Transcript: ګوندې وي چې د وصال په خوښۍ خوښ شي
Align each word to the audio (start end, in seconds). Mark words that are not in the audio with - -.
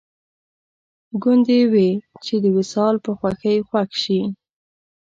ګوندې 1.21 1.59
وي 1.71 1.89
چې 2.23 2.35
د 2.43 2.45
وصال 2.57 2.95
په 3.05 3.11
خوښۍ 3.17 3.57
خوښ 3.67 3.91
شي 4.03 4.21